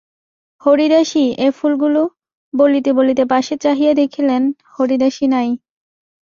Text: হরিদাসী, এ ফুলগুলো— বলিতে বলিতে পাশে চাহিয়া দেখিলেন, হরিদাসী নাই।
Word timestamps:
হরিদাসী, 0.61 1.25
এ 1.37 1.47
ফুলগুলো— 1.51 2.03
বলিতে 2.53 2.89
বলিতে 2.93 3.23
পাশে 3.25 3.53
চাহিয়া 3.57 3.93
দেখিলেন, 3.93 4.41
হরিদাসী 4.75 5.25
নাই। 5.27 5.49